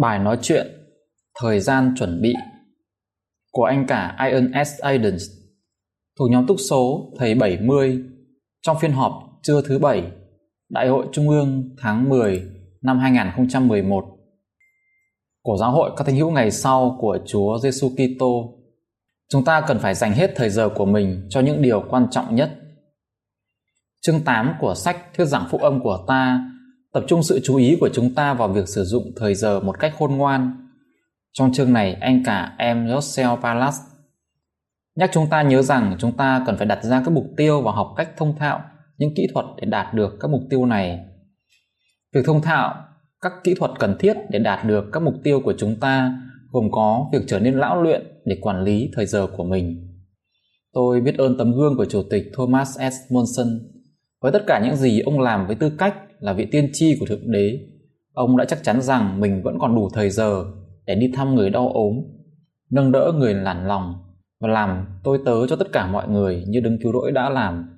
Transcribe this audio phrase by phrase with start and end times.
[0.00, 0.66] Bài nói chuyện,
[1.40, 2.34] Thời gian chuẩn bị
[3.52, 4.80] của anh cả Ian S.
[4.80, 5.22] Adams,
[6.18, 8.02] thuộc nhóm túc số thầy 70
[8.62, 10.12] trong phiên họp trưa thứ bảy,
[10.70, 12.42] Đại hội Trung ương tháng 10
[12.82, 14.04] năm 2011
[15.42, 18.58] của giáo hội các thánh hữu ngày sau của Chúa Giêsu Kitô.
[19.32, 22.34] Chúng ta cần phải dành hết thời giờ của mình cho những điều quan trọng
[22.34, 22.50] nhất.
[24.00, 26.50] Chương 8 của sách Thuyết giảng phúc âm của ta
[26.92, 29.78] tập trung sự chú ý của chúng ta vào việc sử dụng thời giờ một
[29.80, 30.68] cách khôn ngoan.
[31.32, 33.80] Trong chương này, anh cả em Josel Palas
[34.96, 37.72] nhắc chúng ta nhớ rằng chúng ta cần phải đặt ra các mục tiêu và
[37.72, 38.60] học cách thông thạo
[38.98, 41.00] những kỹ thuật để đạt được các mục tiêu này.
[42.14, 42.74] Việc thông thạo
[43.20, 46.70] các kỹ thuật cần thiết để đạt được các mục tiêu của chúng ta gồm
[46.72, 49.86] có việc trở nên lão luyện để quản lý thời giờ của mình.
[50.72, 53.12] Tôi biết ơn tấm gương của Chủ tịch Thomas S.
[53.12, 53.60] Monson
[54.20, 57.06] với tất cả những gì ông làm với tư cách là vị tiên tri của
[57.06, 57.58] Thượng Đế,
[58.12, 60.44] ông đã chắc chắn rằng mình vẫn còn đủ thời giờ
[60.86, 61.94] để đi thăm người đau ốm,
[62.70, 63.94] nâng đỡ người lản lòng
[64.40, 67.76] và làm tôi tớ cho tất cả mọi người như đấng cứu rỗi đã làm.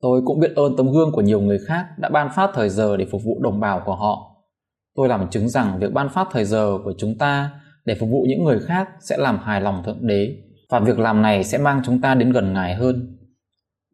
[0.00, 2.96] Tôi cũng biết ơn tấm gương của nhiều người khác đã ban phát thời giờ
[2.96, 4.36] để phục vụ đồng bào của họ.
[4.96, 7.50] Tôi làm chứng rằng việc ban phát thời giờ của chúng ta
[7.84, 10.36] để phục vụ những người khác sẽ làm hài lòng Thượng Đế
[10.70, 13.16] và việc làm này sẽ mang chúng ta đến gần Ngài hơn.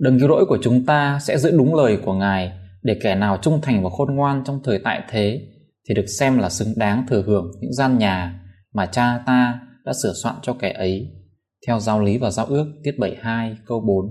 [0.01, 2.53] Đấng cứu rỗi của chúng ta sẽ giữ đúng lời của Ngài
[2.83, 5.41] để kẻ nào trung thành và khôn ngoan trong thời tại thế
[5.88, 8.41] thì được xem là xứng đáng thừa hưởng những gian nhà
[8.75, 11.09] mà cha ta đã sửa soạn cho kẻ ấy
[11.66, 14.06] theo giáo lý và giao ước tiết 72 câu 4.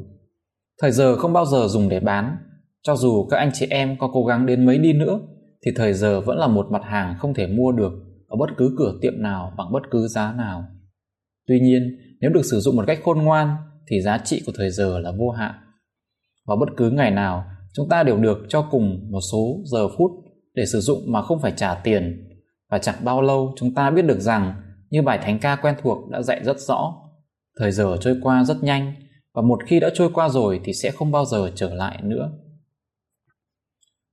[0.81, 2.37] Thời giờ không bao giờ dùng để bán,
[2.83, 5.19] cho dù các anh chị em có cố gắng đến mấy đi nữa
[5.65, 7.91] thì thời giờ vẫn là một mặt hàng không thể mua được
[8.27, 10.63] ở bất cứ cửa tiệm nào bằng bất cứ giá nào.
[11.47, 11.81] Tuy nhiên,
[12.21, 13.55] nếu được sử dụng một cách khôn ngoan
[13.87, 15.53] thì giá trị của thời giờ là vô hạn.
[16.49, 20.11] Vào bất cứ ngày nào, chúng ta đều được cho cùng một số giờ phút
[20.53, 22.29] để sử dụng mà không phải trả tiền.
[22.71, 24.53] Và chẳng bao lâu chúng ta biết được rằng
[24.89, 26.93] như bài thánh ca quen thuộc đã dạy rất rõ
[27.59, 28.93] thời giờ trôi qua rất nhanh
[29.33, 32.31] và một khi đã trôi qua rồi thì sẽ không bao giờ trở lại nữa.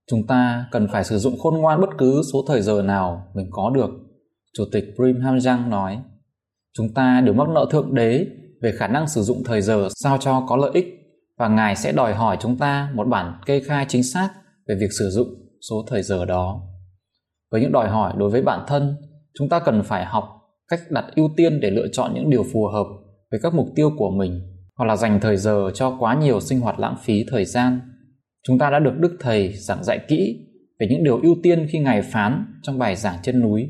[0.09, 3.47] Chúng ta cần phải sử dụng khôn ngoan bất cứ số thời giờ nào mình
[3.51, 3.89] có được
[4.53, 6.01] chủ tịch Brim Hamjang nói.
[6.77, 8.27] Chúng ta đều mắc nợ thượng đế
[8.61, 10.96] về khả năng sử dụng thời giờ sao cho có lợi ích
[11.37, 14.29] và ngài sẽ đòi hỏi chúng ta một bản kê khai chính xác
[14.67, 15.27] về việc sử dụng
[15.69, 16.61] số thời giờ đó.
[17.51, 18.95] Với những đòi hỏi đối với bản thân,
[19.39, 20.23] chúng ta cần phải học
[20.67, 22.85] cách đặt ưu tiên để lựa chọn những điều phù hợp
[23.31, 24.41] với các mục tiêu của mình,
[24.75, 27.79] hoặc là dành thời giờ cho quá nhiều sinh hoạt lãng phí thời gian.
[28.47, 30.47] Chúng ta đã được đức thầy giảng dạy kỹ
[30.79, 33.69] về những điều ưu tiên khi ngài phán trong bài giảng trên núi.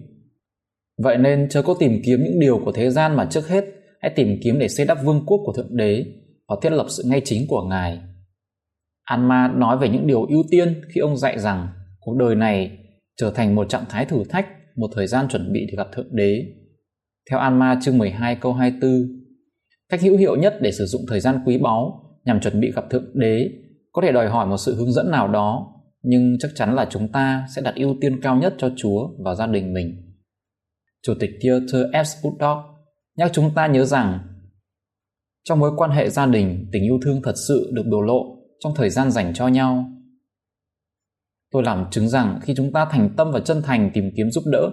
[1.03, 3.65] Vậy nên chớ có tìm kiếm những điều của thế gian mà trước hết
[4.01, 6.05] hãy tìm kiếm để xây đắp vương quốc của thượng đế
[6.49, 8.01] và thiết lập sự ngay chính của ngài
[9.07, 11.67] Anma nói về những điều ưu tiên khi ông dạy rằng
[11.99, 12.77] cuộc đời này
[13.17, 16.15] trở thành một trạng thái thử thách, một thời gian chuẩn bị để gặp Thượng
[16.15, 16.45] Đế.
[17.29, 18.91] Theo Anma chương 12 câu 24,
[19.89, 22.83] cách hữu hiệu nhất để sử dụng thời gian quý báu nhằm chuẩn bị gặp
[22.89, 23.49] Thượng Đế
[23.91, 27.11] có thể đòi hỏi một sự hướng dẫn nào đó, nhưng chắc chắn là chúng
[27.11, 30.13] ta sẽ đặt ưu tiên cao nhất cho Chúa và gia đình mình.
[31.03, 32.03] Chủ tịch Theodore F.
[32.21, 32.61] Woodcock
[33.17, 34.19] nhắc chúng ta nhớ rằng
[35.47, 38.73] trong mối quan hệ gia đình, tình yêu thương thật sự được biểu lộ trong
[38.75, 39.85] thời gian dành cho nhau.
[41.51, 44.43] Tôi làm chứng rằng khi chúng ta thành tâm và chân thành tìm kiếm giúp
[44.51, 44.69] đỡ,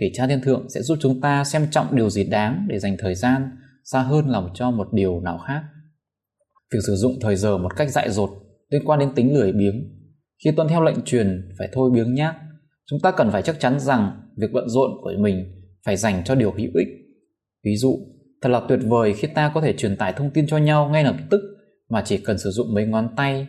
[0.00, 2.96] thì Cha Thiên Thượng sẽ giúp chúng ta xem trọng điều gì đáng để dành
[2.98, 3.50] thời gian
[3.84, 5.62] xa hơn lòng cho một điều nào khác.
[6.72, 8.30] Việc sử dụng thời giờ một cách dại dột
[8.70, 9.74] liên quan đến tính lười biếng.
[10.44, 12.34] Khi tuân theo lệnh truyền phải thôi biếng nhác,
[12.86, 15.44] chúng ta cần phải chắc chắn rằng việc bận rộn của mình
[15.86, 16.88] phải dành cho điều hữu ích.
[17.64, 17.98] Ví dụ,
[18.42, 21.04] thật là tuyệt vời khi ta có thể truyền tải thông tin cho nhau ngay
[21.04, 21.40] lập tức
[21.90, 23.46] mà chỉ cần sử dụng mấy ngón tay.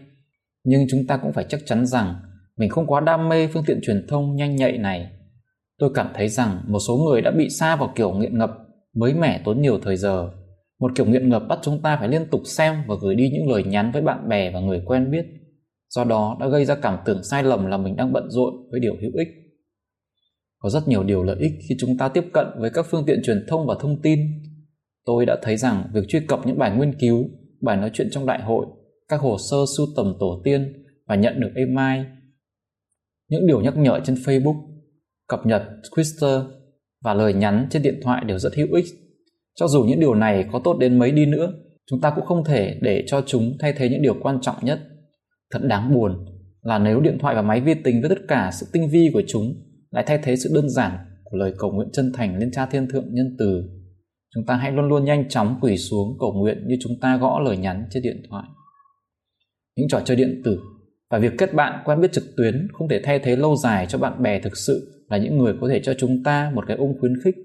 [0.64, 2.16] Nhưng chúng ta cũng phải chắc chắn rằng
[2.58, 5.12] mình không quá đam mê phương tiện truyền thông nhanh nhạy này.
[5.80, 8.52] Tôi cảm thấy rằng một số người đã bị xa vào kiểu nghiện ngập,
[8.96, 10.30] mới mẻ tốn nhiều thời giờ.
[10.80, 13.52] Một kiểu nghiện ngập bắt chúng ta phải liên tục xem và gửi đi những
[13.52, 15.26] lời nhắn với bạn bè và người quen biết.
[15.90, 18.80] Do đó đã gây ra cảm tưởng sai lầm là mình đang bận rộn với
[18.80, 19.28] điều hữu ích.
[20.60, 23.22] Có rất nhiều điều lợi ích khi chúng ta tiếp cận với các phương tiện
[23.24, 24.20] truyền thông và thông tin
[25.06, 27.30] tôi đã thấy rằng việc truy cập những bài nghiên cứu
[27.62, 28.66] bài nói chuyện trong đại hội,
[29.08, 32.06] các hồ sơ sưu tầm tổ tiên và nhận được email
[33.30, 34.62] những điều nhắc nhở trên Facebook,
[35.28, 36.44] cập nhật Twitter
[37.04, 38.86] và lời nhắn trên điện thoại đều rất hữu ích.
[39.56, 41.54] Cho dù những điều này có tốt đến mấy đi nữa,
[41.90, 44.80] chúng ta cũng không thể để cho chúng thay thế những điều quan trọng nhất.
[45.52, 46.26] Thật đáng buồn
[46.62, 49.24] là nếu điện thoại và máy vi tính với tất cả sự tinh vi của
[49.28, 49.54] chúng
[49.92, 52.88] lại thay thế sự đơn giản của lời cầu nguyện chân thành lên Cha Thiên
[52.90, 53.64] Thượng nhân từ.
[54.36, 57.40] Chúng ta hãy luôn luôn nhanh chóng quỳ xuống cầu nguyện như chúng ta gõ
[57.40, 58.46] lời nhắn trên điện thoại.
[59.76, 60.60] Những trò chơi điện tử
[61.10, 63.98] và việc kết bạn quen biết trực tuyến không thể thay thế lâu dài cho
[63.98, 66.94] bạn bè thực sự là những người có thể cho chúng ta một cái ôm
[67.00, 67.36] khuyến khích,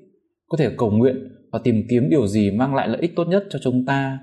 [0.49, 1.17] có thể cầu nguyện
[1.52, 4.19] và tìm kiếm điều gì mang lại lợi ích tốt nhất cho chúng ta.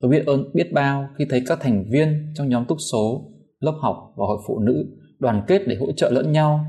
[0.00, 3.30] Tôi biết ơn biết bao khi thấy các thành viên trong nhóm túc số,
[3.60, 4.86] lớp học và hội phụ nữ
[5.18, 6.64] đoàn kết để hỗ trợ lẫn nhau.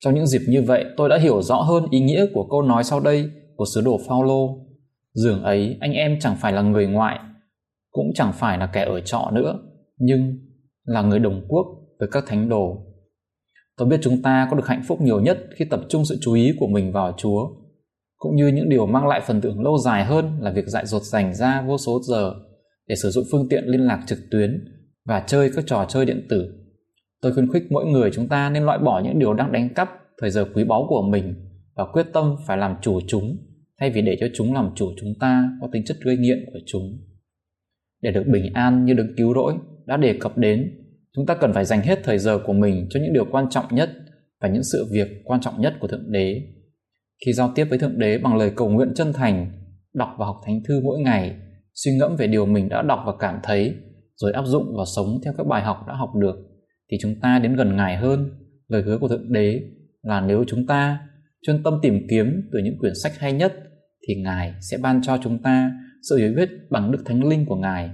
[0.00, 2.84] Trong những dịp như vậy, tôi đã hiểu rõ hơn ý nghĩa của câu nói
[2.84, 4.66] sau đây của sứ đồ Phaolô.
[5.14, 7.18] Dường ấy, anh em chẳng phải là người ngoại,
[7.90, 9.58] cũng chẳng phải là kẻ ở trọ nữa,
[9.98, 10.38] nhưng
[10.84, 11.66] là người đồng quốc
[11.98, 12.76] với các thánh đồ.
[13.76, 16.34] Tôi biết chúng ta có được hạnh phúc nhiều nhất khi tập trung sự chú
[16.34, 17.48] ý của mình vào Chúa,
[18.16, 21.02] cũng như những điều mang lại phần thưởng lâu dài hơn là việc dạy dột
[21.02, 22.34] dành ra vô số giờ
[22.86, 24.64] để sử dụng phương tiện liên lạc trực tuyến
[25.04, 26.52] và chơi các trò chơi điện tử.
[27.22, 29.88] Tôi khuyến khích mỗi người chúng ta nên loại bỏ những điều đang đánh cắp
[30.20, 31.34] thời giờ quý báu của mình
[31.76, 33.36] và quyết tâm phải làm chủ chúng
[33.80, 36.58] thay vì để cho chúng làm chủ chúng ta có tính chất gây nghiện của
[36.66, 36.98] chúng.
[38.02, 39.54] Để được bình an như được cứu rỗi
[39.86, 40.70] đã đề cập đến,
[41.14, 43.64] chúng ta cần phải dành hết thời giờ của mình cho những điều quan trọng
[43.70, 43.90] nhất
[44.40, 46.42] và những sự việc quan trọng nhất của Thượng Đế.
[47.26, 49.52] Khi giao tiếp với Thượng Đế bằng lời cầu nguyện chân thành,
[49.94, 51.36] đọc và học thánh thư mỗi ngày,
[51.74, 53.74] suy ngẫm về điều mình đã đọc và cảm thấy,
[54.16, 56.36] rồi áp dụng và sống theo các bài học đã học được,
[56.90, 58.30] thì chúng ta đến gần Ngài hơn.
[58.68, 59.60] Lời hứa của Thượng Đế
[60.02, 61.00] là nếu chúng ta
[61.42, 63.54] chuyên tâm tìm kiếm từ những quyển sách hay nhất
[64.08, 65.72] thì Ngài sẽ ban cho chúng ta
[66.08, 67.90] sự hiểu biết bằng đức thánh linh của Ngài.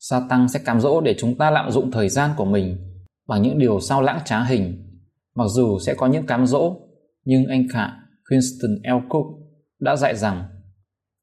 [0.00, 2.76] Sa tăng sẽ cám dỗ để chúng ta lạm dụng thời gian của mình
[3.28, 4.88] bằng những điều sao lãng trá hình.
[5.34, 6.76] Mặc dù sẽ có những cám dỗ,
[7.24, 7.86] nhưng anh khả
[8.30, 9.06] Winston L.
[9.08, 9.26] Cook
[9.80, 10.44] đã dạy rằng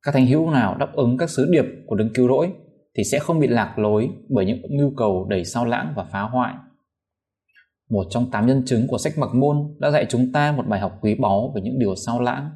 [0.06, 2.52] các thánh hữu nào đáp ứng các sứ điệp của đấng cứu rỗi
[2.98, 6.22] thì sẽ không bị lạc lối bởi những nhu cầu đầy sao lãng và phá
[6.22, 6.54] hoại.
[7.90, 10.80] Một trong tám nhân chứng của sách Mặc Môn đã dạy chúng ta một bài
[10.80, 12.50] học quý báu về những điều sao lãng.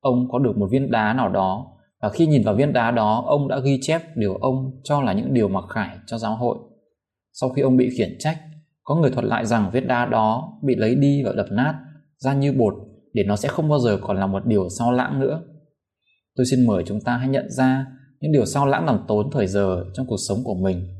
[0.00, 1.66] Ông có được một viên đá nào đó
[2.02, 5.12] và khi nhìn vào viên đá đó, ông đã ghi chép điều ông cho là
[5.12, 6.58] những điều mặc khải cho giáo hội.
[7.32, 8.38] Sau khi ông bị khiển trách,
[8.82, 11.74] có người thuật lại rằng viên đá đó bị lấy đi và đập nát
[12.18, 12.74] ra như bột
[13.12, 15.42] để nó sẽ không bao giờ còn là một điều sao lãng nữa.
[16.36, 17.86] Tôi xin mời chúng ta hãy nhận ra
[18.20, 20.98] những điều sao lãng làm tốn thời giờ trong cuộc sống của mình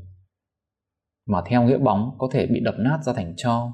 [1.29, 3.71] mà theo nghĩa bóng có thể bị đập nát ra thành cho.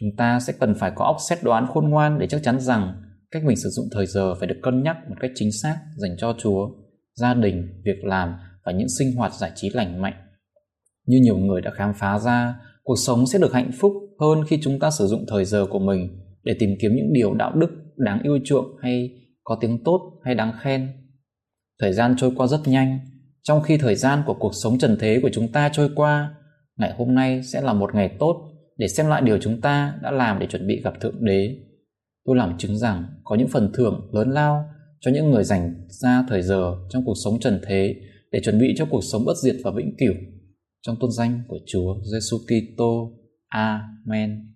[0.00, 3.03] Chúng ta sẽ cần phải có óc xét đoán khôn ngoan để chắc chắn rằng
[3.34, 6.16] cách mình sử dụng thời giờ phải được cân nhắc một cách chính xác dành
[6.18, 6.68] cho Chúa,
[7.14, 8.34] gia đình, việc làm
[8.64, 10.14] và những sinh hoạt giải trí lành mạnh.
[11.06, 14.58] Như nhiều người đã khám phá ra, cuộc sống sẽ được hạnh phúc hơn khi
[14.62, 17.70] chúng ta sử dụng thời giờ của mình để tìm kiếm những điều đạo đức
[17.96, 19.10] đáng yêu chuộng hay
[19.44, 20.88] có tiếng tốt hay đáng khen.
[21.80, 22.98] Thời gian trôi qua rất nhanh,
[23.42, 26.34] trong khi thời gian của cuộc sống trần thế của chúng ta trôi qua,
[26.76, 30.10] ngày hôm nay sẽ là một ngày tốt để xem lại điều chúng ta đã
[30.10, 31.56] làm để chuẩn bị gặp Thượng Đế.
[32.24, 34.64] Tôi làm chứng rằng có những phần thưởng lớn lao
[35.00, 37.94] cho những người dành ra thời giờ trong cuộc sống trần thế
[38.30, 40.14] để chuẩn bị cho cuộc sống bất diệt và vĩnh cửu.
[40.82, 43.12] Trong tôn danh của Chúa Giêsu Kitô.
[43.48, 44.53] Amen.